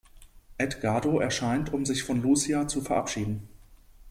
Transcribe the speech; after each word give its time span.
Edgardo 0.57 1.19
erscheint, 1.19 1.71
um 1.73 1.85
sich 1.85 2.01
von 2.01 2.23
Lucia 2.23 2.67
zu 2.67 2.81
verabschieden. 2.81 3.47